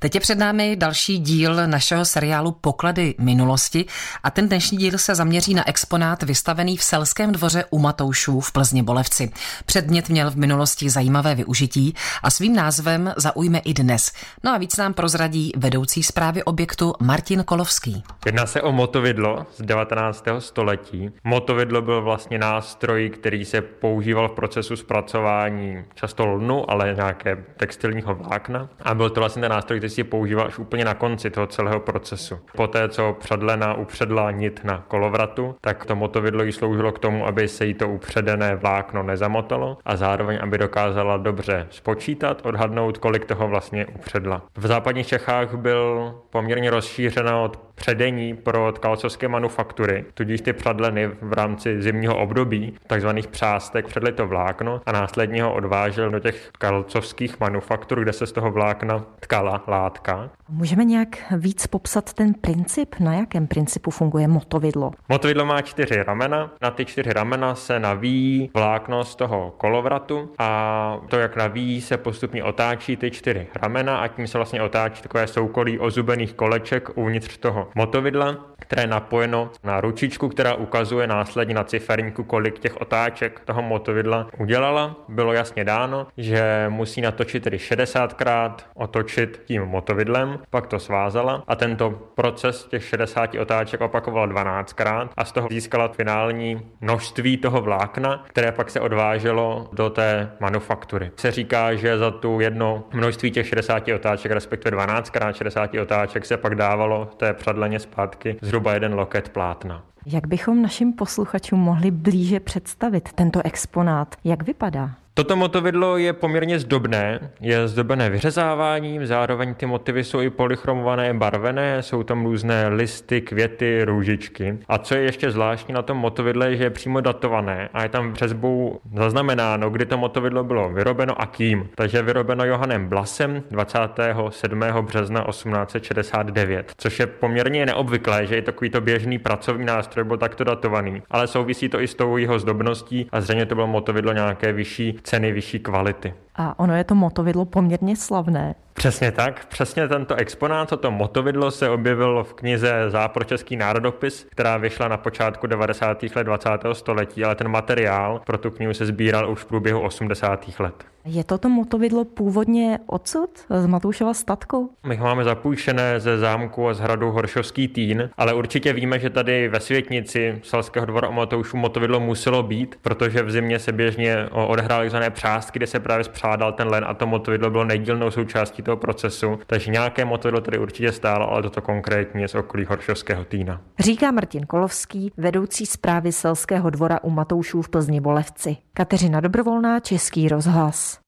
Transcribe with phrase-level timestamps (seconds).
[0.00, 3.84] Teď je před námi další díl našeho seriálu Poklady minulosti
[4.22, 8.52] a ten dnešní díl se zaměří na exponát vystavený v Selském dvoře u Matoušů v
[8.52, 9.30] Plzni Bolevci.
[9.66, 14.12] Předmět měl v minulosti zajímavé využití a svým názvem zaujme i dnes.
[14.44, 18.02] No a víc nám prozradí vedoucí zprávy objektu Martin Kolovský.
[18.26, 20.24] Jedná se o motovidlo z 19.
[20.38, 21.10] století.
[21.24, 28.14] Motovidlo byl vlastně nástroj, který se používal v procesu zpracování často lnu, ale nějaké textilního
[28.14, 28.68] vlákna.
[28.82, 32.38] A byl to vlastně ten nástroj, si používá až úplně na konci toho celého procesu.
[32.56, 37.48] Poté, co předlena upředla nit na kolovratu, tak to motovidlo jí sloužilo k tomu, aby
[37.48, 43.48] se jí to upředené vlákno nezamotalo a zároveň, aby dokázala dobře spočítat, odhadnout, kolik toho
[43.48, 44.42] vlastně upředla.
[44.56, 51.32] V západních Čechách byl poměrně rozšířena od předení pro tkalcovské manufaktury, tudíž ty předleny v
[51.32, 57.40] rámci zimního období, takzvaných přástek, předli to vlákno a následně ho odvážel do těch tkalcovských
[57.40, 60.30] manufaktur, kde se z toho vlákna tkala látka.
[60.48, 62.94] Můžeme nějak víc popsat ten princip?
[63.00, 64.90] Na jakém principu funguje motovidlo?
[65.08, 66.50] Motovidlo má čtyři ramena.
[66.62, 71.96] Na ty čtyři ramena se navíjí vlákno z toho kolovratu a to, jak navíjí, se
[71.96, 77.36] postupně otáčí ty čtyři ramena a tím se vlastně otáčí takové soukolí ozubených koleček uvnitř
[77.36, 83.40] toho motovidla, které je napojeno na ručičku, která ukazuje následně na ciferníku, kolik těch otáček
[83.44, 84.96] toho motovidla udělala.
[85.08, 91.56] Bylo jasně dáno, že musí natočit tedy 60krát, otočit tím motovidlem, pak to svázala a
[91.56, 98.24] tento proces těch 60 otáček opakovala 12krát a z toho získala finální množství toho vlákna,
[98.28, 101.10] které pak se odváželo do té manufaktury.
[101.16, 106.36] Se říká, že za tu jedno množství těch 60 otáček, respektive 12krát 60 otáček, se
[106.36, 109.82] pak dávalo té předleně zpátky zhruba jeden loket plátna.
[110.06, 114.14] Jak bychom našim posluchačům mohli blíže představit tento exponát?
[114.24, 114.90] Jak vypadá?
[115.18, 121.82] Toto motovidlo je poměrně zdobné, je zdobené vyřezáváním, zároveň ty motivy jsou i polychromované, barvené,
[121.82, 124.58] jsou tam různé listy, květy, růžičky.
[124.68, 128.14] A co je ještě zvláštní na tom motovidle, že je přímo datované a je tam
[128.14, 131.68] řezbou zaznamenáno, kdy to motovidlo bylo vyrobeno a kým.
[131.74, 134.60] Takže vyrobeno Johannem Blasem 27.
[134.80, 141.02] března 1869, což je poměrně neobvyklé, že je takovýto běžný pracovní nástroj byl takto datovaný,
[141.10, 144.98] ale souvisí to i s tou jeho zdobností a zřejmě to bylo motovidlo nějaké vyšší
[145.08, 146.14] ceny vyšší kvality.
[146.38, 148.54] A ono je to motovidlo poměrně slavné.
[148.72, 149.46] Přesně tak.
[149.46, 155.46] Přesně tento exponát, toto motovidlo se objevilo v knize Zápročeský národopis, která vyšla na počátku
[155.46, 156.02] 90.
[156.02, 156.50] let 20.
[156.72, 160.46] století, ale ten materiál pro tu knihu se sbíral už v průběhu 80.
[160.58, 160.84] let.
[161.04, 164.70] Je toto motovidlo původně odsud, z Matoušova statku?
[164.86, 169.10] My ho máme zapůjčené ze zámku a z hradu Horšovský týn, ale určitě víme, že
[169.10, 174.28] tady ve Světnici Salského dvora o Matoušu motovidlo muselo být, protože v zimě se běžně
[174.30, 178.62] odehrály takzvané přástky, kde se právě spřádal ten len a to motovidlo bylo nedílnou součástí
[178.62, 183.60] toho procesu, takže nějaké motovidlo tady určitě stálo, ale toto konkrétně z okolí Horšovského týna.
[183.78, 188.56] Říká Martin Kolovský, vedoucí zprávy Selského dvora u Matoušů v Plzni Bolevci.
[188.74, 190.98] Kateřina Dobrovolná, Český rozhlas.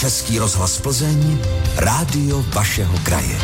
[0.00, 1.38] Český rozhlas Plzeň,
[1.78, 3.38] rádio vašeho kraje.